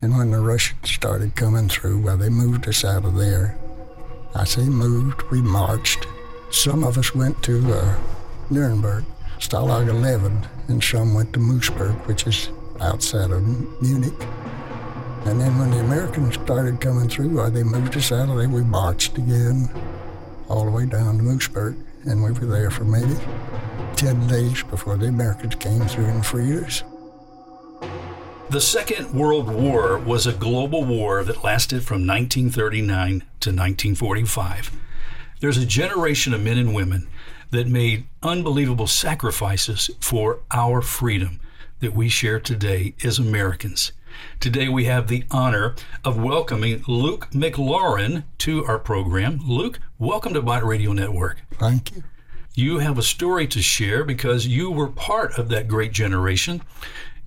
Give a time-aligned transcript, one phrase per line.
[0.00, 3.58] And when the Russians started coming through, well, they moved us out of there.
[4.32, 6.06] I say moved, we marched.
[6.52, 7.98] Some of us went to uh,
[8.48, 9.04] Nuremberg,
[9.40, 12.50] Stalag 11, and some went to Moosburg, which is
[12.80, 13.42] outside of
[13.82, 14.14] Munich.
[15.24, 18.48] And then when the Americans started coming through, well, they moved us out of there.
[18.48, 19.68] We marched again
[20.48, 23.16] all the way down to Moosburg, and we were there for maybe
[23.96, 26.84] 10 days before the Americans came through and freed us.
[28.50, 34.72] The Second World War was a global war that lasted from 1939 to 1945.
[35.40, 37.08] There's a generation of men and women
[37.50, 41.40] that made unbelievable sacrifices for our freedom
[41.80, 43.92] that we share today as Americans.
[44.40, 49.40] Today we have the honor of welcoming Luke McLaurine to our program.
[49.44, 51.42] Luke, welcome to Bite Radio Network.
[51.58, 52.02] Thank you.
[52.54, 56.62] You have a story to share because you were part of that great generation.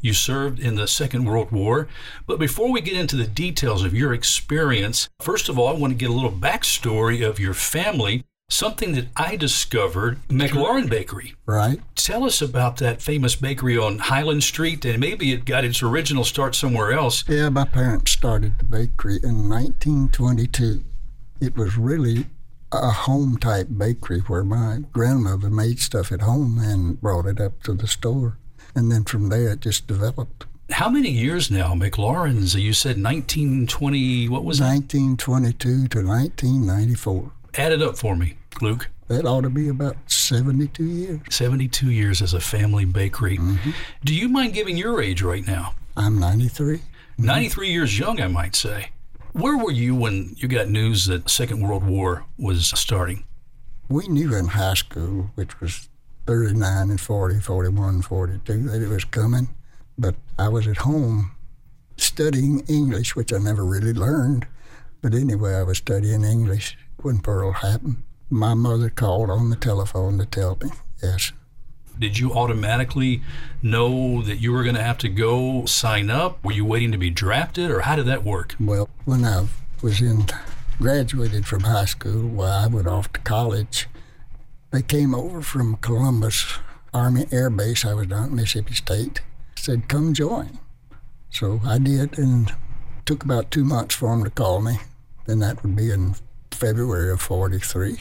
[0.02, 1.88] You served in the Second World War.
[2.26, 5.92] But before we get into the details of your experience, first of all, I want
[5.92, 8.26] to get a little backstory of your family.
[8.50, 11.36] Something that I discovered, McLaurine Bakery.
[11.46, 11.80] Right.
[11.96, 16.26] Tell us about that famous bakery on Highland Street, and maybe it got its original
[16.26, 17.24] start somewhere else.
[17.30, 20.84] Yeah, my parents started the bakery in 1922.
[21.40, 22.26] It was really
[22.74, 27.64] a home type bakery where my grandmother made stuff at home and brought it up
[27.64, 28.38] to the store
[28.76, 30.46] and then from there it just developed.
[30.72, 32.56] How many years now, McLaurine's?
[32.56, 34.30] You said 1920.
[34.30, 37.32] What was 1922 to 1994.
[37.56, 38.90] Add it up for me, Luke.
[39.10, 41.20] That ought to be about 72 years.
[41.30, 43.38] 72 years as a family bakery.
[43.38, 43.72] Mm-hmm.
[44.06, 45.76] Do you mind giving your age right now?
[45.98, 46.78] I'm 93.
[46.78, 47.26] Mm-hmm.
[47.26, 48.92] 93 years young, I might say.
[49.34, 53.26] Where were you when you got news that Second World War was starting?
[53.90, 55.90] We knew in high school, which was
[56.26, 59.50] 39 and 40, 41, 42 that it was coming.
[59.98, 61.32] But I was at home
[61.98, 64.48] studying English, which I never really learned.
[65.02, 68.04] But anyway, I was studying English when Pearl happened.
[68.30, 70.70] My mother called on the telephone to tell me,
[71.02, 71.32] yes.
[72.00, 73.22] Did you automatically
[73.62, 76.44] know that you were going to have to go sign up?
[76.44, 78.56] Were you waiting to be drafted, or how did that work?
[78.60, 79.48] Well, when I
[79.82, 80.26] was in
[80.80, 83.88] graduated from high school, well, I went off to college
[84.72, 86.58] they came over from Columbus
[86.94, 87.86] Army Air Base.
[87.86, 89.22] I was down at Mississippi State.
[89.56, 90.60] Said, come join.
[91.30, 92.54] So I did, and
[93.06, 94.80] took about two months for them to call me.
[95.26, 96.16] Then that would be in
[96.52, 97.98] February of 43.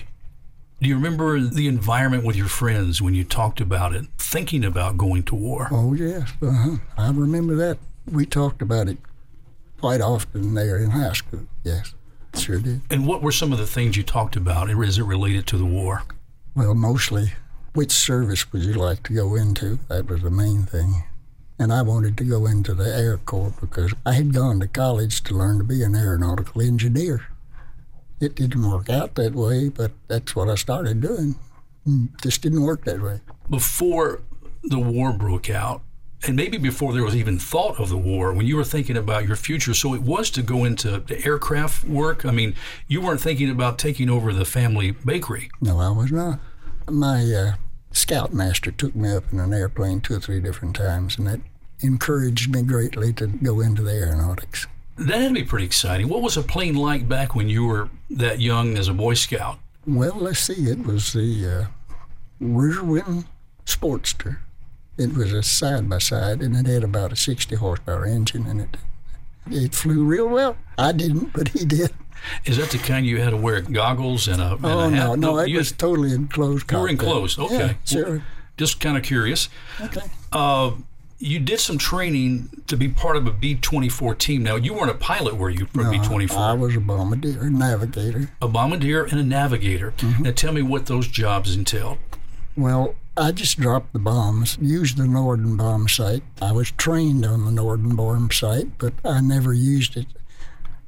[0.80, 4.96] Do you remember the environment with your friends when you talked about it, thinking about
[4.96, 5.68] going to war?
[5.70, 6.32] Oh, yes.
[6.40, 6.76] Uh-huh.
[6.96, 7.78] I remember that.
[8.10, 8.96] We talked about it
[9.80, 11.46] quite often there in high school.
[11.64, 11.94] Yes,
[12.34, 12.80] sure did.
[12.90, 15.66] And what were some of the things you talked about Is it related to the
[15.66, 16.02] war?
[16.54, 17.32] Well, mostly,
[17.74, 19.78] which service would you like to go into?
[19.88, 21.04] That was the main thing.
[21.58, 25.22] And I wanted to go into the Air Corps because I had gone to college
[25.24, 27.26] to learn to be an aeronautical engineer.
[28.18, 31.36] It didn't work out that way, but that's what I started doing.
[31.86, 33.20] It mm, just didn't work that way.
[33.48, 34.20] Before
[34.64, 35.82] the war broke out,
[36.26, 39.26] and maybe before there was even thought of the war, when you were thinking about
[39.26, 42.26] your future, so it was to go into the aircraft work.
[42.26, 42.54] I mean,
[42.88, 45.50] you weren't thinking about taking over the family bakery.
[45.60, 46.40] No, I was not.
[46.88, 47.52] My uh,
[47.92, 51.40] scoutmaster took me up in an airplane two or three different times, and that
[51.80, 54.66] encouraged me greatly to go into the aeronautics.
[54.98, 56.08] That had to be pretty exciting.
[56.08, 59.58] What was a plane like back when you were that young as a Boy Scout?
[59.86, 60.70] Well, let's see.
[60.70, 61.68] It was the
[62.42, 62.44] uh,
[63.64, 64.38] Sportster
[65.00, 68.60] it was a side by side, and it had about a 60 horsepower engine in
[68.60, 68.76] it.
[69.50, 70.56] It flew real well.
[70.76, 71.90] I didn't, but he did.
[72.44, 74.90] Is that the kind you had to wear goggles and a, and oh, a hat?
[74.90, 76.70] no, no, it was had, totally enclosed.
[76.70, 77.56] You were enclosed, okay.
[77.56, 78.10] Yeah, sure.
[78.10, 78.22] Well,
[78.58, 79.48] just kind of curious.
[79.80, 80.02] Okay.
[80.30, 80.72] Uh,
[81.18, 84.42] you did some training to be part of a B 24 team.
[84.42, 86.38] Now, you weren't a pilot, were you, for no, B 24?
[86.38, 88.30] I was a bombardier, navigator.
[88.42, 89.92] A bombardier and a navigator.
[89.92, 90.22] Mm-hmm.
[90.24, 91.98] Now, tell me what those jobs entailed.
[92.54, 96.22] Well, I just dropped the bombs, used the Norden bomb sight.
[96.40, 100.06] I was trained on the Norden bomb sight, but I never used it.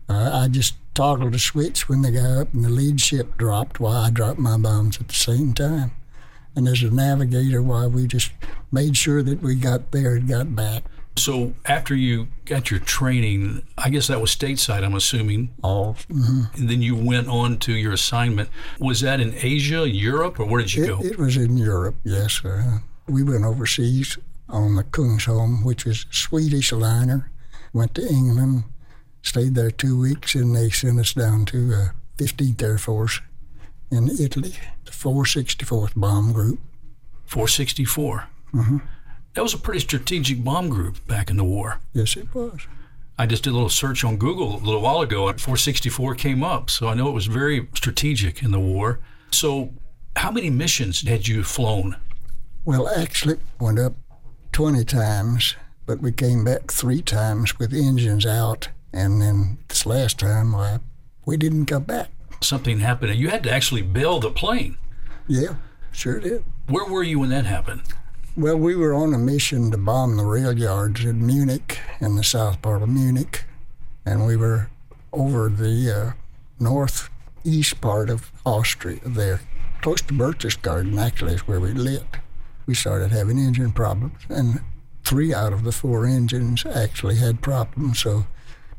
[0.08, 3.80] Uh, I just toggled a switch when they got up and the lead ship dropped
[3.80, 5.92] while I dropped my bombs at the same time.
[6.54, 8.30] And as a navigator, why we just
[8.70, 10.84] made sure that we got there and got back.
[11.16, 15.54] So after you got your training, I guess that was stateside, I'm assuming.
[15.62, 15.94] All.
[16.08, 16.60] Mm-hmm.
[16.60, 18.48] And then you went on to your assignment.
[18.78, 21.00] Was that in Asia, Europe, or where did you it, go?
[21.02, 22.44] It was in Europe, yes.
[22.44, 24.18] Uh, we went overseas
[24.48, 27.30] on the Kungsholm, which is a Swedish liner.
[27.72, 28.64] Went to England,
[29.22, 31.88] stayed there two weeks, and they sent us down to uh,
[32.18, 33.20] 15th Air Force
[33.90, 34.54] in Italy,
[34.84, 36.58] the 464th Bomb Group.
[37.26, 38.28] 464?
[38.54, 38.78] Mm-hmm.
[39.34, 41.78] That was a pretty strategic bomb group back in the war.
[41.94, 42.66] Yes, it was.
[43.18, 46.42] I just did a little search on Google a little while ago, and 464 came
[46.42, 46.70] up.
[46.70, 49.00] So I know it was very strategic in the war.
[49.30, 49.72] So,
[50.16, 51.96] how many missions had you flown?
[52.64, 53.94] Well, actually, it went up
[54.52, 55.56] 20 times,
[55.86, 58.68] but we came back three times with engines out.
[58.92, 60.80] And then this last time, well,
[61.24, 62.10] we didn't come back.
[62.42, 64.76] Something happened, and you had to actually bail the plane.
[65.26, 65.56] Yeah,
[65.92, 66.44] sure did.
[66.66, 67.82] Where were you when that happened?
[68.34, 72.24] Well, we were on a mission to bomb the rail yards in Munich, in the
[72.24, 73.44] south part of Munich,
[74.06, 74.70] and we were
[75.12, 76.12] over the uh,
[76.58, 79.42] northeast part of Austria there,
[79.82, 82.20] close to Berchtesgaden, actually, is where we lived.
[82.64, 84.62] We started having engine problems, and
[85.04, 88.24] three out of the four engines actually had problems, so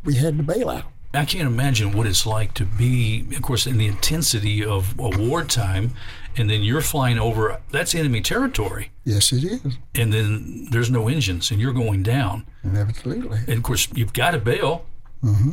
[0.03, 0.92] we had to bail out.
[1.13, 5.09] I can't imagine what it's like to be, of course, in the intensity of a
[5.09, 5.91] wartime,
[6.35, 7.61] and then you're flying over.
[7.71, 8.91] That's enemy territory.
[9.03, 9.77] Yes, it is.
[9.93, 12.47] And then there's no engines, and you're going down.
[12.65, 13.39] Absolutely.
[13.47, 14.85] And of course, you've got to bail.
[15.23, 15.51] Mm-hmm.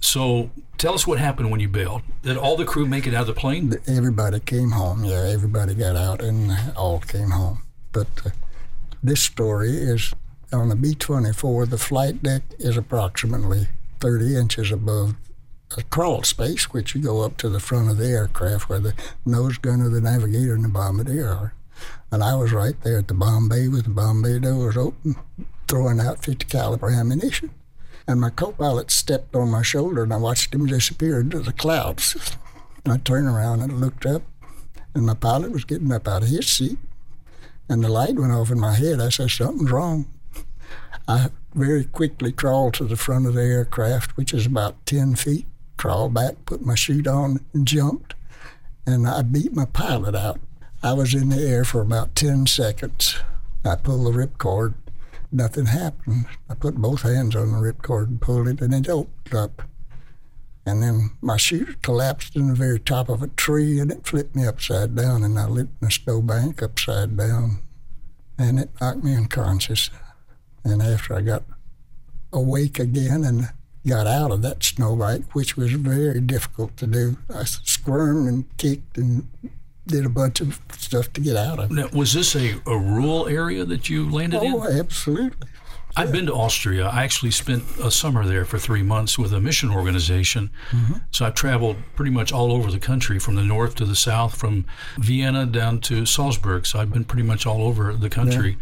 [0.00, 2.02] So tell us what happened when you bailed.
[2.22, 3.72] Did all the crew make it out of the plane?
[3.86, 5.04] Everybody came home.
[5.04, 7.62] Yeah, everybody got out and all came home.
[7.92, 8.30] But uh,
[9.02, 10.12] this story is
[10.52, 13.68] on the B 24, the flight deck is approximately
[14.00, 15.14] 30 inches above
[15.76, 18.94] a crawl space, which you go up to the front of the aircraft where the
[19.24, 21.54] nose gunner, the navigator, and the bombardier are.
[22.10, 25.16] And I was right there at the bomb bay with the bomb bay doors open,
[25.68, 27.50] throwing out 50 caliber ammunition.
[28.08, 32.36] And my co-pilot stepped on my shoulder, and I watched him disappear into the clouds.
[32.84, 34.22] And I turned around and looked up,
[34.94, 36.78] and my pilot was getting up out of his seat,
[37.68, 39.00] and the light went off in my head.
[39.00, 40.06] I said, "Something's wrong."
[41.08, 45.46] I very quickly crawled to the front of the aircraft, which is about 10 feet,
[45.76, 48.14] crawled back, put my chute on, and jumped.
[48.86, 50.40] And I beat my pilot out.
[50.82, 53.16] I was in the air for about 10 seconds.
[53.64, 54.74] I pulled the ripcord.
[55.32, 56.26] Nothing happened.
[56.48, 59.62] I put both hands on the ripcord and pulled it, and it opened up.
[60.66, 64.36] And then my chute collapsed in the very top of a tree, and it flipped
[64.36, 67.60] me upside down, and I lit in a snowbank upside down,
[68.38, 69.90] and it knocked me unconscious.
[70.64, 71.44] And after I got
[72.32, 73.48] awake again and
[73.86, 78.98] got out of that snowbank, which was very difficult to do, I squirmed and kicked
[78.98, 79.28] and
[79.86, 81.74] did a bunch of stuff to get out of it.
[81.74, 84.54] Now, was this a, a rural area that you landed Oh, in?
[84.54, 85.48] Oh, absolutely.
[85.96, 86.86] I've been to Austria.
[86.86, 90.50] I actually spent a summer there for three months with a mission organization.
[91.10, 94.36] So I've traveled pretty much all over the country, from the north to the south,
[94.36, 94.66] from
[94.98, 96.64] Vienna down to Salzburg.
[96.66, 98.56] So I've been pretty much all over the country.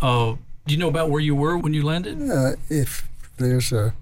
[0.00, 0.34] Uh,
[0.70, 2.30] do you know about where you were when you landed?
[2.30, 3.08] Uh, if
[3.38, 3.92] there's a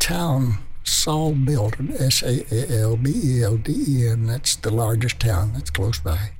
[0.00, 5.20] town, Saalbelden, S A A L B E L D E N, that's the largest
[5.20, 6.30] town that's close by.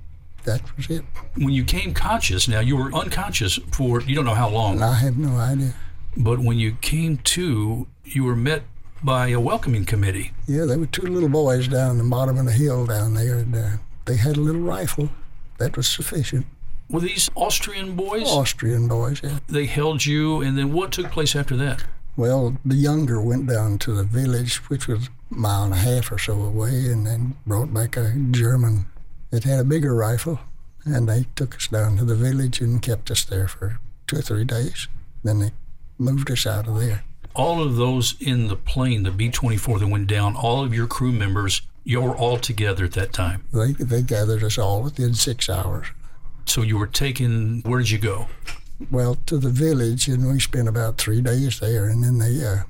[0.43, 1.05] That was it.
[1.37, 4.85] When you came conscious, now you were unconscious for you don't know how long, And
[4.85, 5.75] I have no idea.
[6.17, 8.65] but when you came to, you were met
[9.05, 10.32] by a welcoming committee.
[10.49, 13.55] Yeah, there were two little boys down the bottom of the hill down there, and
[13.55, 13.69] uh,
[14.06, 15.11] they had a little rifle.
[15.59, 16.47] That was sufficient.
[16.88, 18.29] Were these Austrian boys?
[18.29, 19.38] Austrian boys, yeah.
[19.49, 21.85] They held you, and then what took place after that?
[22.17, 26.11] Well, the younger went down to the village, which was a mile and a half
[26.12, 28.87] or so away, and then brought back a German
[29.31, 30.38] that had a bigger rifle.
[30.85, 34.23] And they took us down to the village and kept us there for two or
[34.23, 34.87] three days.
[35.25, 35.50] Then they
[35.99, 37.03] moved us out of there.
[37.35, 40.87] all of those in the plane, the B 24 that went down, all of your
[40.87, 43.44] crew members, you were all together at that time.
[43.53, 45.89] They, they gathered us all within six hours.
[46.46, 48.29] So you were taken, where did you go?
[48.91, 51.86] Well, to the village, and we spent about three days there.
[51.86, 52.62] And then they uh,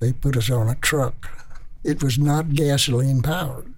[0.00, 1.28] they put us on a truck.
[1.84, 3.72] It was not gasoline powered;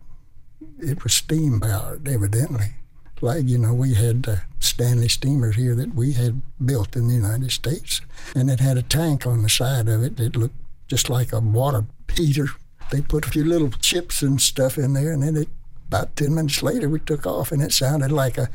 [0.79, 2.75] it was steam powered, evidently.
[3.21, 7.15] Like you know, we had uh, Stanley steamers here that we had built in the
[7.15, 8.01] United States,
[8.35, 10.57] and it had a tank on the side of it that looked
[10.89, 12.49] just like a water heater.
[12.91, 15.49] They put a few little chips and stuff in there, and then it,
[15.87, 18.49] about ten minutes later, we took off, and it sounded like a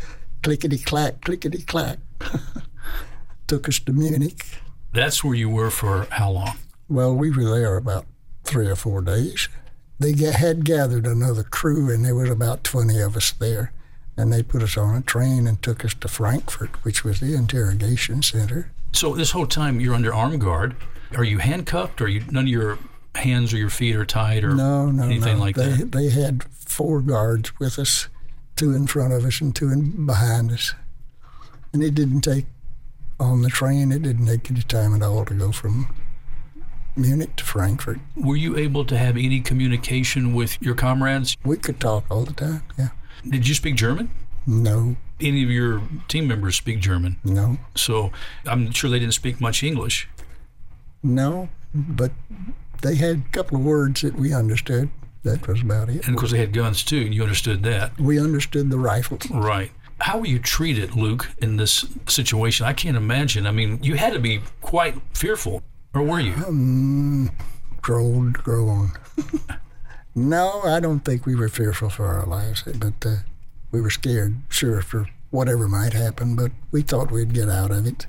[0.43, 1.99] clickety clack, clickety clack.
[3.47, 4.45] Took us to Munich.
[4.93, 6.57] That's where you were for how long?
[6.89, 8.05] Well, we were there about
[8.43, 9.47] three or four days.
[9.99, 13.71] They had gathered another crew, and there was about 20 of us there.
[14.15, 17.35] And they put us on a train and took us to Frankfurt, which was the
[17.35, 18.71] interrogation center.
[18.91, 20.75] So this whole time you're under armed guard.
[21.15, 22.01] Are you handcuffed?
[22.01, 22.79] Or you none of your
[23.15, 25.43] hands or your feet are tied or No, no, anything no.
[25.43, 25.91] like they, that?
[25.91, 28.07] They had four guards with us,
[28.57, 30.73] two in front of us and two in behind us.
[31.73, 32.45] And it didn't take,
[33.19, 35.87] on the train, it didn't take any time at all to go from
[36.95, 37.99] Munich to Frankfurt.
[38.15, 41.37] Were you able to have any communication with your comrades?
[41.45, 42.89] We could talk all the time, yeah.
[43.27, 44.09] Did you speak German?
[44.45, 48.11] No, Any of your team members speak German, no, so
[48.45, 50.07] I'm sure they didn't speak much English.
[51.03, 52.11] no, but
[52.81, 54.89] they had a couple of words that we understood.
[55.23, 56.05] That was about it.
[56.05, 57.99] And of course, they had guns too, and you understood that.
[57.99, 59.29] We understood the rifles.
[59.29, 59.71] Right.
[59.99, 62.65] How were you treated, Luke, in this situation?
[62.65, 63.47] I can't imagine.
[63.47, 66.33] I mean, you had to be quite fearful, or were you?
[66.33, 67.31] Um,
[67.81, 68.35] grown.
[70.15, 73.15] no, I don't think we were fearful for our lives, but uh,
[73.71, 77.85] we were scared, sure, for whatever might happen, but we thought we'd get out of
[77.85, 78.07] it.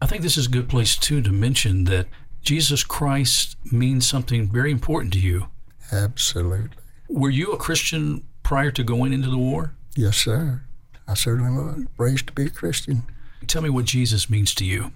[0.00, 2.08] I think this is a good place, too, to mention that
[2.42, 5.48] Jesus Christ means something very important to you.
[5.94, 6.70] Absolutely.
[7.08, 9.74] Were you a Christian prior to going into the war?
[9.96, 10.62] Yes, sir.
[11.06, 13.04] I certainly was raised to be a Christian.
[13.46, 14.92] Tell me what Jesus means to you.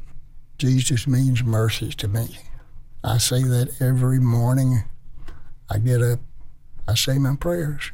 [0.59, 2.38] Jesus means mercy to me.
[3.05, 4.85] I say that every morning.
[5.71, 6.21] I get up,
[6.88, 7.93] I say my prayers.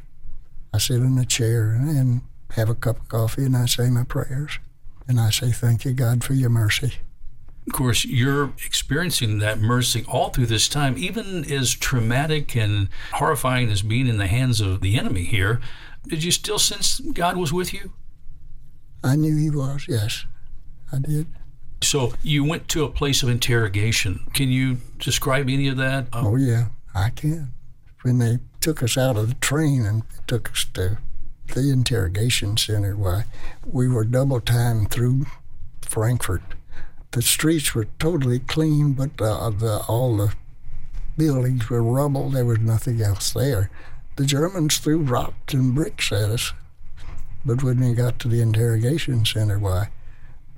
[0.73, 2.21] I sit in a chair and
[2.51, 4.59] have a cup of coffee and I say my prayers.
[5.07, 6.93] And I say, Thank you, God, for your mercy.
[7.67, 13.71] Of course, you're experiencing that mercy all through this time, even as traumatic and horrifying
[13.71, 15.59] as being in the hands of the enemy here.
[16.07, 17.93] Did you still sense God was with you?
[19.03, 20.25] I knew He was, yes,
[20.91, 21.27] I did.
[21.81, 24.25] So you went to a place of interrogation.
[24.33, 26.07] Can you describe any of that?
[26.13, 27.51] Oh, yeah, I can.
[28.03, 30.97] When they took us out of the train and took us to
[31.53, 33.25] the interrogation center, why,
[33.65, 35.25] we were double time through
[35.81, 36.41] Frankfurt.
[37.15, 40.33] The streets were totally clean, but uh, the, all the
[41.17, 42.29] buildings were rubble.
[42.29, 43.69] There was nothing else there.
[44.17, 46.51] The Germans threw rocks and bricks at us.
[47.45, 49.91] But when we got to the interrogation center, why,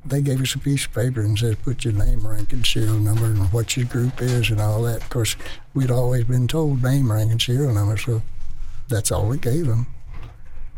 [0.04, 2.96] they gave us a piece of paper and said, put your name, rank, and serial
[2.96, 5.04] number, and what your group is, and all that.
[5.04, 5.36] Of course,
[5.76, 8.24] we'd always been told name, rank, and serial number, so
[8.88, 9.86] that's all we gave them.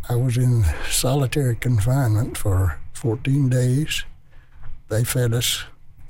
[0.10, 4.04] I was in solitary confinement for 14 days.
[4.90, 5.64] They fed us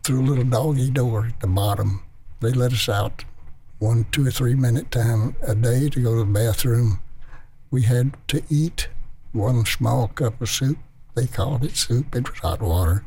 [0.04, 2.04] through a little doggy door at the bottom.
[2.40, 3.26] They let us out
[3.80, 7.00] one, two or three minute time a day to go to the bathroom.
[7.72, 8.88] We had to eat
[9.32, 10.78] one small cup of soup.
[11.16, 12.16] They called it soup.
[12.16, 13.04] It was hot water.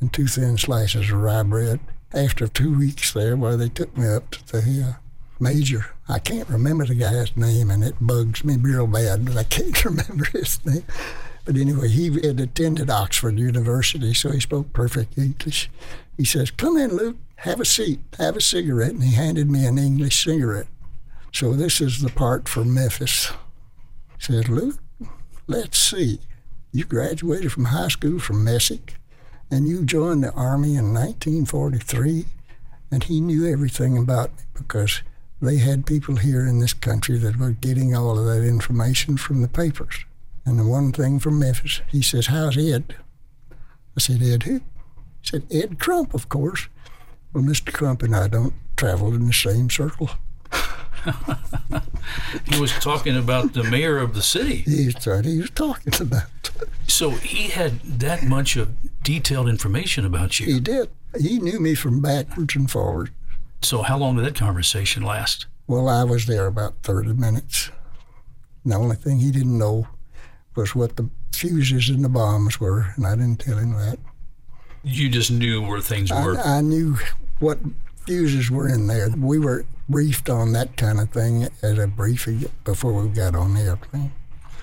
[0.00, 1.80] And two thin slices of rye bread.
[2.12, 4.92] After two weeks there, where they took me up to the uh,
[5.38, 5.86] major.
[6.08, 9.84] I can't remember the guy's name, and it bugs me real bad, but I can't
[9.84, 10.84] remember his name.
[11.50, 15.68] But anyway, he had attended Oxford University, so he spoke perfect English.
[16.16, 18.92] He says, Come in, Luke, have a seat, have a cigarette.
[18.92, 20.68] And he handed me an English cigarette.
[21.32, 23.32] So this is the part for Memphis.
[24.16, 24.78] He said, Luke,
[25.48, 26.20] let's see.
[26.70, 28.94] You graduated from high school from Messick,
[29.50, 32.26] and you joined the Army in 1943.
[32.92, 35.02] And he knew everything about me because
[35.42, 39.42] they had people here in this country that were getting all of that information from
[39.42, 40.04] the papers.
[40.44, 42.96] And the one thing from Memphis, he says, How's Ed?
[43.96, 44.54] I said, Ed who?
[44.54, 44.62] He
[45.22, 46.68] said, Ed Crump, of course.
[47.32, 47.72] Well, Mr.
[47.72, 50.10] Crump and I don't travel in the same circle.
[52.46, 54.56] he was talking about the mayor of the city.
[54.56, 56.50] He's what he was talking about.
[56.86, 60.46] So he had that much of detailed information about you.
[60.46, 60.90] He did.
[61.18, 63.10] He knew me from backwards and forwards.
[63.62, 65.46] So how long did that conversation last?
[65.66, 67.70] Well, I was there about 30 minutes.
[68.64, 69.88] The only thing he didn't know
[70.60, 73.98] was what the fuses and the bombs were, and I didn't tell him that.
[74.82, 76.38] You just knew where things were.
[76.38, 76.98] I, I knew
[77.38, 77.58] what
[78.06, 79.08] fuses were in there.
[79.10, 83.54] We were briefed on that kind of thing at a briefing before we got on
[83.54, 84.12] the airplane.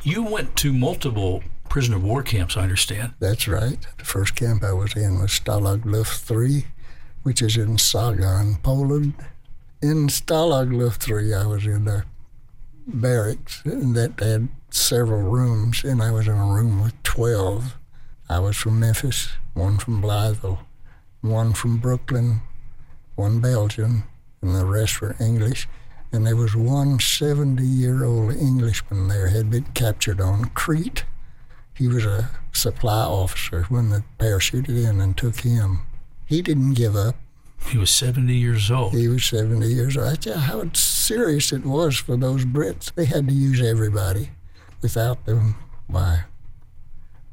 [0.04, 3.14] You went to multiple prisoner of war camps, I understand.
[3.20, 3.78] That's right.
[3.98, 6.66] The first camp I was in was Stalag Luft 3,
[7.24, 9.16] which is in Sagan, Poland.
[9.82, 12.06] In Stalag Luft 3, I was in a
[12.88, 17.78] barracks that had several rooms, and I was in a room with 12.
[18.30, 20.60] I was from Memphis, one from Blytheville,
[21.22, 22.42] one from Brooklyn,
[23.16, 24.04] one Belgian,
[24.42, 25.68] and the rest were English.
[26.12, 31.04] And there was one 70 year old Englishman there had been captured on Crete.
[31.74, 35.82] He was a supply officer when they parachuted in and took him.
[36.26, 37.16] He didn't give up.
[37.70, 38.94] He was 70 years old.
[38.94, 40.08] He was 70 years old.
[40.08, 40.62] I you how
[41.08, 42.94] serious it was for those Brits.
[42.94, 44.32] They had to use everybody.
[44.82, 45.56] Without them,
[45.88, 46.26] why,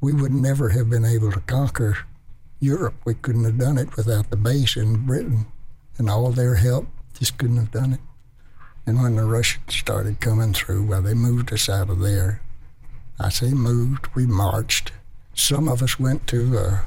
[0.00, 1.99] we would never have been able to conquer
[2.61, 2.95] Europe.
[3.04, 5.47] We couldn't have done it without the base in Britain
[5.99, 6.87] and all their help.
[7.19, 8.00] Just couldn't have done it.
[8.87, 12.43] And when the Russians started coming through, well, they moved us out of there.
[13.19, 14.93] I say moved, we marched.
[15.35, 16.81] Some of us went to uh,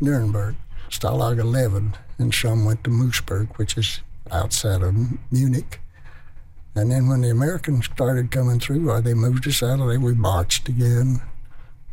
[0.00, 0.56] Nuremberg,
[0.88, 4.00] Stalag 11, and some went to Moosburg, which is
[4.32, 4.94] outside of
[5.30, 5.80] Munich.
[6.74, 10.00] And then when the Americans started coming through, well, they moved us out of there.
[10.00, 11.20] We marched again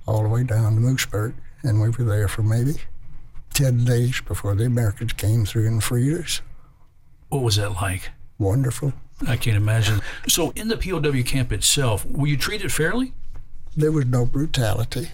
[0.05, 2.75] all the way down to Moosburg, and we were there for maybe
[3.53, 6.41] 10 days before the Americans came through and freed us.
[7.29, 8.11] What was that like?
[8.37, 8.93] Wonderful.
[9.27, 10.01] I can't imagine.
[10.27, 13.13] So, in the POW camp itself, were you treated fairly?
[13.75, 15.09] There was no brutality.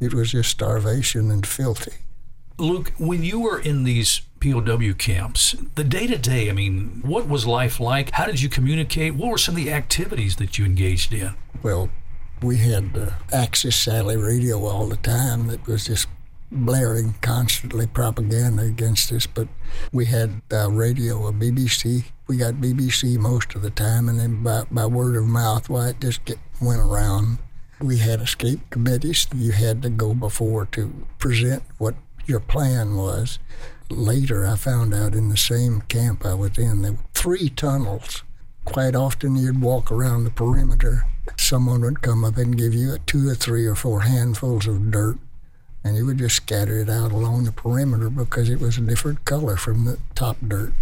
[0.00, 1.92] It was just starvation and filthy.
[2.58, 7.28] Luke, when you were in these POW camps, the day to day, I mean, what
[7.28, 8.10] was life like?
[8.10, 9.14] How did you communicate?
[9.14, 11.34] What were some of the activities that you engaged in?
[11.62, 11.90] Well,
[12.42, 16.08] we had uh, Axis Sally radio all the time that was just
[16.50, 19.26] blaring constantly propaganda against us.
[19.26, 19.46] But
[19.92, 22.06] we had uh, radio, a BBC.
[22.26, 25.90] We got BBC most of the time, and then by, by word of mouth, why
[25.90, 27.38] it just get, went around.
[27.80, 31.94] We had escape committees you had to go before to present what
[32.26, 33.38] your plan was.
[33.90, 38.22] Later, I found out in the same camp I was in, there were three tunnels.
[38.64, 41.04] Quite often, you'd walk around the perimeter.
[41.36, 44.90] Someone would come up and give you a two or three or four handfuls of
[44.90, 45.18] dirt,
[45.84, 49.24] and you would just scatter it out along the perimeter because it was a different
[49.24, 50.72] color from the top dirt.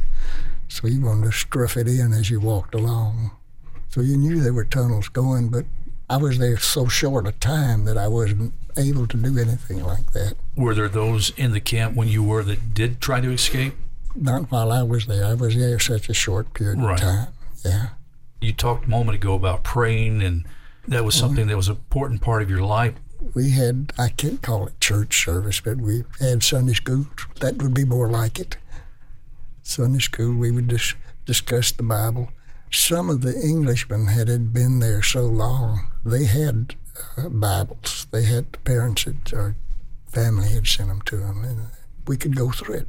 [0.68, 3.32] So you wanted to struff it in as you walked along.
[3.88, 5.64] So you knew there were tunnels going, but
[6.10, 10.12] I was there so short a time that I wasn't able to do anything like
[10.12, 10.34] that.
[10.56, 13.74] Were there those in the camp when you were that did try to escape?
[14.16, 15.24] Not while I was there.
[15.24, 16.94] I was there such a short period Right.
[16.94, 17.28] of time.
[17.64, 17.86] Yeah.
[18.40, 20.46] You talked a moment ago about praying, and
[20.88, 22.94] that was something that was an important part of your life.
[23.34, 27.06] We had, I can't call it church service, but we had Sunday school.
[27.38, 28.56] That would be more like it.
[29.62, 32.30] Sunday school, we would dis- discuss the Bible.
[32.70, 36.76] Some of the Englishmen had, been there so long, they had
[37.16, 38.06] uh, Bibles.
[38.10, 39.56] They had the parents that our
[40.08, 41.66] family had sent them to them, and
[42.06, 42.88] we could go through it.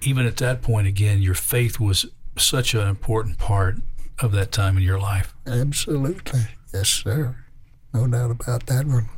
[0.00, 2.06] Even at that point, again, your faith was
[2.36, 3.76] such an important part
[4.20, 5.34] of that time in your life.
[5.46, 6.40] Absolutely.
[6.72, 7.36] Yes, sir.
[7.92, 9.08] No doubt about that one.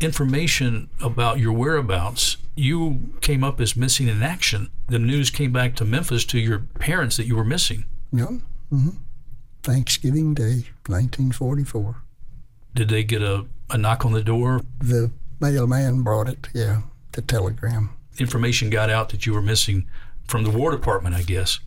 [0.00, 4.70] Information about your whereabouts, you came up as missing in action.
[4.88, 7.84] The news came back to Memphis to your parents that you were missing.
[8.12, 8.28] Yep.
[8.70, 8.88] hmm
[9.62, 11.96] Thanksgiving Day, 1944.
[12.74, 14.60] Did they get a, a knock on the door?
[14.80, 17.90] The mailman brought it, yeah, the telegram.
[18.18, 19.86] Information got out that you were missing
[20.26, 21.60] from the War Department, I guess.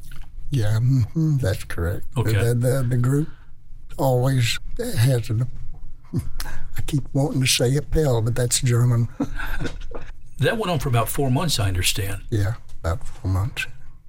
[0.52, 2.06] Yeah, hmm that's correct.
[2.18, 2.34] Okay.
[2.34, 3.30] The, the, the group
[3.98, 5.48] always has an,
[6.14, 9.08] I keep wanting to say appel, but that's German.
[10.40, 12.24] That went on for about four months, I understand.
[12.30, 13.68] yeah, about four months.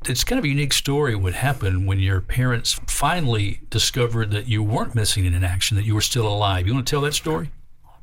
[0.09, 4.63] It's kind of a unique story what happened when your parents finally discovered that you
[4.63, 6.65] weren't missing in action, that you were still alive.
[6.65, 7.51] You want to tell that story?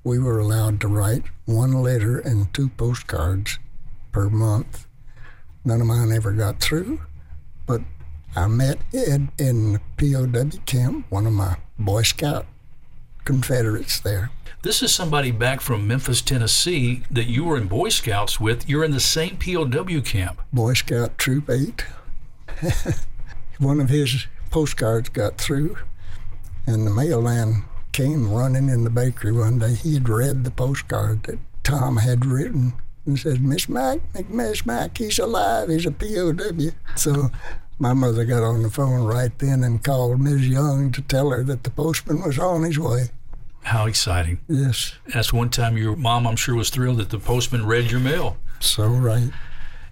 [0.03, 3.57] We were allowed to write one letter and two postcards
[4.11, 4.85] per month.
[5.63, 6.99] None of mine ever got through,
[7.65, 7.79] but
[8.35, 12.47] I met Ed in the POW camp, one of my Boy Scout
[13.25, 14.31] Confederates there.
[14.63, 18.69] This is somebody back from Memphis, Tennessee that you were in Boy Scouts with.
[18.69, 20.41] You're in the same POW camp.
[20.53, 21.85] Boy Scout Troop 8.
[23.59, 25.77] One of his postcards got through,
[26.65, 29.75] and the mailman came running in the bakery one day.
[29.75, 32.73] He had read the postcard that Tom had written
[33.05, 36.71] and said, Miss Mac, Miss Mac, he's alive, he's a POW.
[36.95, 37.31] So
[37.79, 40.47] my mother got on the phone right then and called Ms.
[40.47, 43.05] Young to tell her that the postman was on his way.
[43.63, 44.39] How exciting.
[44.47, 47.99] Yes, That's one time your mom, I'm sure, was thrilled that the postman read your
[48.01, 48.37] mail.
[48.59, 49.29] so right.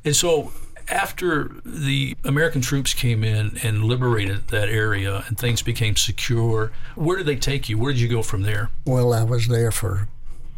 [0.04, 0.52] And so
[0.90, 7.18] after the American troops came in and liberated that area and things became secure, where
[7.18, 7.78] did they take you?
[7.78, 8.70] Where did you go from there?
[8.86, 10.08] Well, I was there for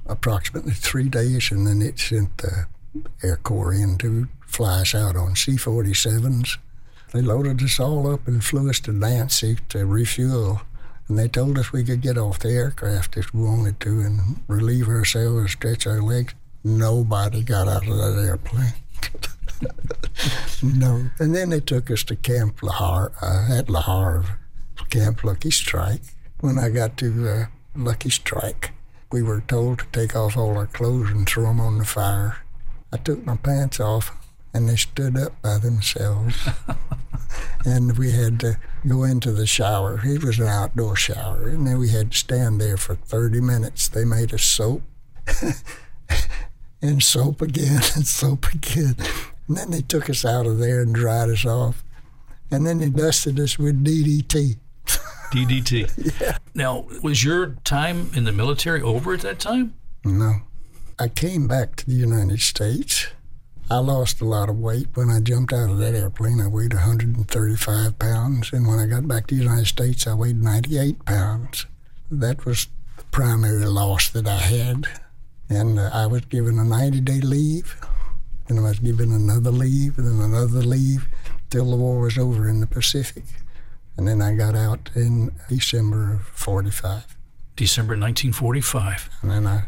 [0.08, 2.66] approximately three days, and then it sent the
[3.22, 6.58] Air Corps in to fly us out on C 47s.
[7.14, 10.62] They loaded us all up and flew us to Nancy to refuel.
[11.08, 14.42] And they told us we could get off the aircraft if we wanted to and
[14.48, 16.34] relieve ourselves and stretch our legs.
[16.64, 18.74] Nobody got out of that airplane.
[20.64, 21.10] no.
[21.20, 24.26] And then they took us to Camp Lahar, uh, at Lahar,
[24.90, 26.02] Camp Lucky Strike.
[26.40, 27.46] When I got to uh,
[27.76, 28.72] Lucky Strike,
[29.12, 32.38] we were told to take off all our clothes and throw them on the fire.
[32.92, 34.12] I took my pants off,
[34.54, 36.36] and they stood up by themselves.
[37.66, 40.00] and we had to go into the shower.
[40.04, 43.88] It was an outdoor shower, and then we had to stand there for 30 minutes.
[43.88, 44.84] They made us soap,
[46.82, 48.96] and soap again, and soap again.
[49.48, 51.84] And then they took us out of there and dried us off.
[52.52, 54.58] And then they dusted us with DDT.
[55.32, 56.22] DDT.
[56.22, 56.38] yeah.
[56.54, 59.74] Now, was your time in the military over at that time?
[60.06, 60.42] No.
[61.00, 63.08] I came back to the United States.
[63.74, 66.40] I lost a lot of weight when I jumped out of that airplane.
[66.40, 70.44] I weighed 135 pounds, and when I got back to the United States, I weighed
[70.44, 71.66] 98 pounds.
[72.12, 74.86] That was the primary loss that I had.
[75.50, 77.76] And uh, I was given a 90 day leave,
[78.48, 81.08] and I was given another leave, and then another leave.
[81.50, 83.24] till the war was over in the Pacific.
[83.98, 87.18] And then I got out in December of 45.
[87.56, 89.10] December 1945.
[89.24, 89.64] And then I,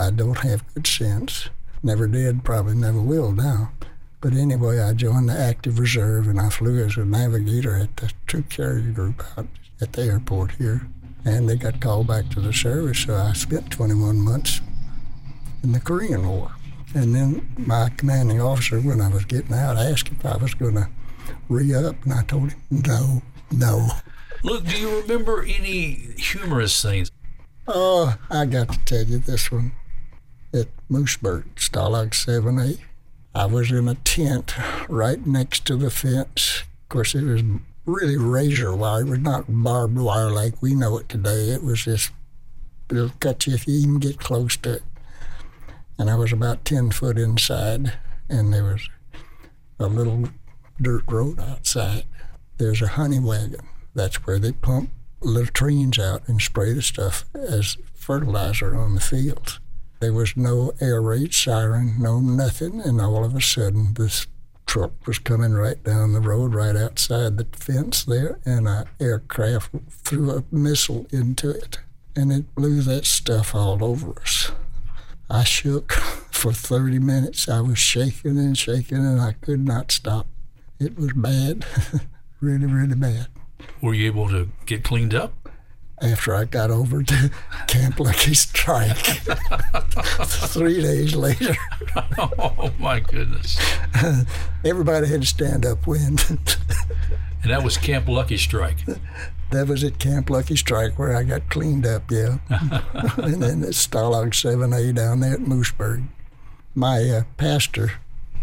[0.00, 1.48] I don't have good sense.
[1.82, 3.72] Never did, probably never will now.
[4.20, 8.12] But anyway, I joined the active reserve and I flew as a navigator at the
[8.26, 9.46] troop carrier group out
[9.80, 10.86] at the airport here.
[11.24, 14.60] And they got called back to the service, so I spent 21 months
[15.62, 16.52] in the Korean War.
[16.94, 20.74] And then my commanding officer, when I was getting out, asked if I was going
[20.74, 20.88] to
[21.48, 23.88] re up, and I told him, no, no.
[24.42, 27.10] Look, do you remember any humorous things?
[27.68, 29.72] Oh, I got to tell you this one.
[30.52, 32.78] At Moosburg, Stalag 7A,
[33.34, 34.54] I was in a tent
[34.88, 36.62] right next to the fence.
[36.82, 37.42] Of course, it was
[37.86, 39.02] really razor wire.
[39.02, 41.50] It was not barbed wire like we know it today.
[41.50, 42.10] It was just,
[42.90, 44.82] it'll cut you if you even get close to it.
[45.96, 47.92] And I was about 10 foot inside,
[48.28, 48.88] and there was
[49.78, 50.30] a little
[50.82, 52.04] dirt road outside.
[52.58, 53.68] There's a honey wagon.
[53.94, 59.59] That's where they pump latrines out and spray the stuff as fertilizer on the fields.
[60.00, 64.26] There was no air raid siren, no nothing, and all of a sudden this
[64.64, 69.70] truck was coming right down the road, right outside the fence there, and an aircraft
[69.90, 71.80] threw a missile into it,
[72.16, 74.52] and it blew that stuff all over us.
[75.28, 75.92] I shook
[76.30, 77.46] for 30 minutes.
[77.46, 80.26] I was shaking and shaking, and I could not stop.
[80.78, 81.66] It was bad,
[82.40, 83.26] really, really bad.
[83.82, 85.34] Were you able to get cleaned up?
[86.02, 87.30] After I got over to
[87.66, 88.96] Camp Lucky Strike.
[90.24, 91.54] Three days later.
[92.18, 93.58] oh my goodness.
[94.64, 96.24] Everybody had to stand up wind.
[97.42, 98.78] and that was Camp Lucky Strike.
[99.50, 102.38] That was at Camp Lucky Strike where I got cleaned up, yeah.
[102.48, 106.06] and then at Stalag 7A down there at Moosburg.
[106.74, 107.92] My uh, pastor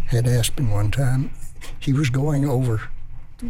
[0.07, 1.31] had asked me one time,
[1.79, 2.89] he was going over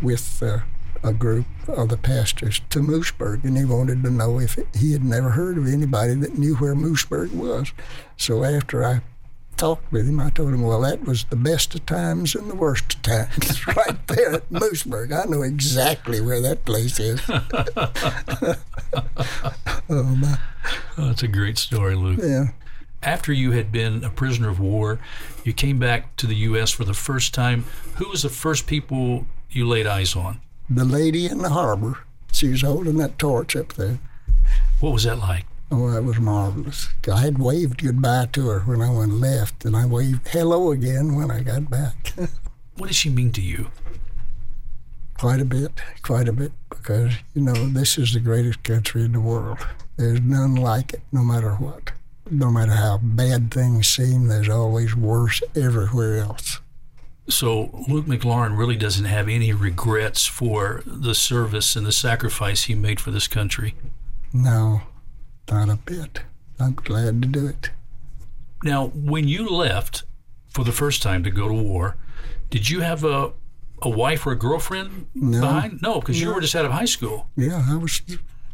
[0.02, 0.60] with uh,
[1.04, 5.04] a group of the pastors to Moosburg, and he wanted to know if he had
[5.04, 7.72] never heard of anybody that knew where Moosburg was.
[8.16, 9.02] So after I
[9.58, 12.56] talked with him, I told him, well, that was the best of times and the
[12.56, 15.12] worst of times right there at Moosburg.
[15.12, 17.22] I know exactly where that place is.
[19.90, 20.38] oh, my.
[20.98, 22.20] Oh, that's a great story, Luke.
[22.22, 22.46] Yeah.
[23.04, 25.00] After you had been a prisoner of war,
[25.44, 26.72] you came back to the U.S.
[26.72, 27.64] for the first time.
[27.96, 30.42] Who was the first people you laid eyes on?
[30.70, 32.00] The lady in the harbor.
[32.32, 34.00] She was holding that torch up there.
[34.80, 35.46] What was that like?
[35.70, 36.88] Oh, that was marvelous.
[37.12, 41.16] I had waved goodbye to her when I went left, and I waved hello again
[41.16, 42.14] when I got back.
[42.78, 43.70] what does she mean to you?
[45.18, 45.72] Quite a bit,
[46.04, 49.58] quite a bit, because, you know, this is the greatest country in the world.
[49.98, 51.92] There's none like it, no matter what.
[52.30, 56.60] No matter how bad things seem, there's always worse everywhere else.
[57.30, 62.76] So Luke McLaurine really doesn't have any regrets for the service and the sacrifice he
[62.76, 63.76] made for this country.
[64.32, 64.82] No,
[65.52, 66.22] not a bit.
[66.60, 67.72] I'm glad to do it.
[68.64, 70.04] Now, when you left
[70.50, 71.98] for the first time to go to war,
[72.50, 73.34] did you have a
[73.82, 75.82] a wife or a girlfriend no, behind?
[75.82, 76.28] No, because no.
[76.28, 77.28] you were just out of high school.
[77.36, 78.02] Yeah, I was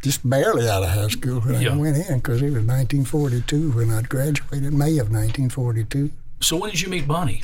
[0.02, 1.74] just barely out of high school when yeah.
[1.74, 6.12] I went in because it was 1942 when I graduated, May of 1942.
[6.42, 7.42] So when did you meet Bonnie?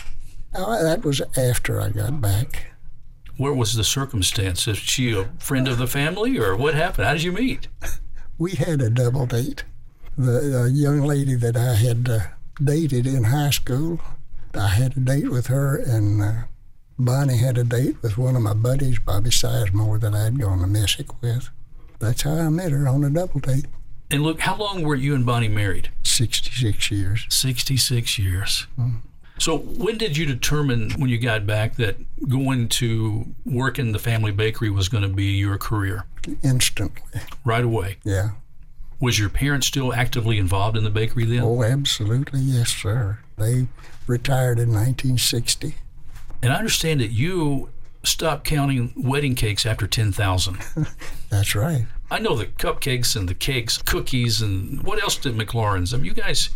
[0.53, 2.71] Oh, that was after I got back.
[3.37, 4.67] Where was the circumstance?
[4.67, 7.07] Is she a friend of the family, or what happened?
[7.07, 7.67] How did you meet?
[8.37, 9.63] We had a double date.
[10.17, 12.19] The, the young lady that I had uh,
[12.63, 13.99] dated in high school,
[14.53, 16.33] I had a date with her, and uh,
[16.97, 20.59] Bonnie had a date with one of my buddies, Bobby Sizemore, that I had gone
[20.59, 21.49] to Messick with.
[21.99, 23.67] That's how I met her on a double date.
[24.11, 25.91] And look, how long were you and Bonnie married?
[26.03, 27.25] 66 years.
[27.29, 28.67] 66 years.
[28.77, 29.01] Mm.
[29.39, 31.95] So, when did you determine when you got back that
[32.27, 36.05] going to work in the family bakery was going to be your career?
[36.43, 37.21] Instantly.
[37.45, 37.97] Right away?
[38.03, 38.31] Yeah.
[38.99, 41.39] Was your parents still actively involved in the bakery then?
[41.41, 43.19] Oh, absolutely, yes, sir.
[43.37, 43.67] They
[44.07, 45.75] retired in 1960.
[46.43, 47.69] And I understand that you
[48.03, 50.57] stopped counting wedding cakes after 10,000.
[51.29, 51.85] That's right.
[52.11, 55.93] I know the cupcakes and the cakes, cookies, and what else did McLaurine's?
[55.93, 56.49] I mean, you guys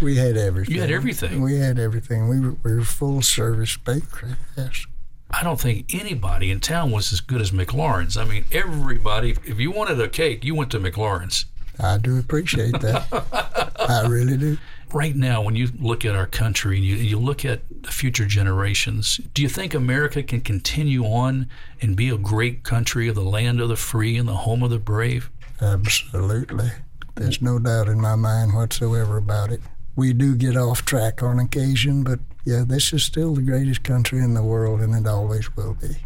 [0.00, 0.74] we had everything.
[0.74, 1.42] You had everything.
[1.42, 2.28] We had everything.
[2.28, 4.34] We were, we were full service bakery.
[4.56, 4.86] Yes.
[5.30, 8.16] I don't think anybody in town was as good as McLaurine's.
[8.16, 9.36] I mean, everybody.
[9.44, 11.46] If you wanted a cake, you went to McLaurine's.
[11.78, 13.72] I do appreciate that.
[13.88, 14.58] I really do.
[14.92, 18.26] Right now, when you look at our country and you, you look at the future
[18.26, 21.48] generations, do you think America can continue on
[21.80, 24.70] and be a great country of the land of the free and the home of
[24.70, 25.30] the brave?
[25.60, 26.70] Absolutely.
[27.14, 29.60] There's no doubt in my mind whatsoever about it
[29.96, 34.20] we do get off track on occasion, but yeah, this is still the greatest country
[34.20, 35.96] in the world, and it always will be.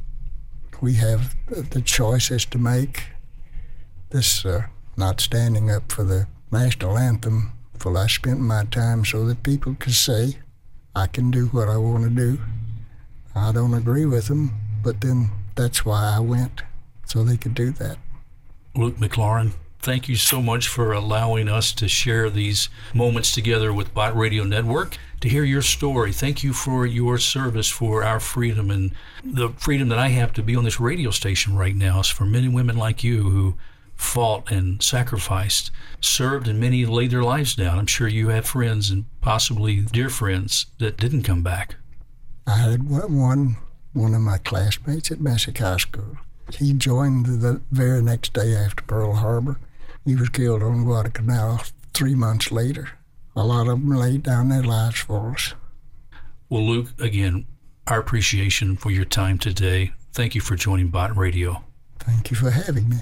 [0.81, 3.05] we have the choices to make.
[4.11, 4.66] This uh,
[4.97, 9.77] not standing up for the national anthem, for I spent my time so that people
[9.79, 10.38] could say,
[10.94, 12.38] I can do what I want to do.
[13.35, 16.62] I don't agree with them, but then that's why I went,
[17.07, 17.97] so they could do that.
[18.77, 23.92] Luke McLaurine, thank you so much for allowing us to share these moments together with
[23.92, 26.11] Bot Radio Network to hear your story.
[26.11, 28.92] Thank you for your service for our freedom and
[29.23, 32.25] the freedom that I have to be on this radio station right now is for
[32.25, 33.57] men and women like you who
[33.94, 35.70] fought and sacrificed,
[36.01, 37.79] served, and many laid their lives down.
[37.79, 41.77] I'm sure you have friends and possibly dear friends that didn't come back.
[42.47, 43.59] I had one
[43.92, 46.16] one of my classmates at Messick High School.
[46.59, 49.59] He joined the very next day after Pearl Harbor.
[50.05, 51.61] He was killed on Guadalcanal
[51.95, 52.90] three months later.
[53.37, 55.55] A lot of them laid down their lives for us.
[56.49, 57.47] Well, Luke, again,
[57.87, 59.93] our appreciation for your time today.
[60.12, 61.64] Thank you for joining Bot Radio.
[61.99, 62.99] Thank you for having me.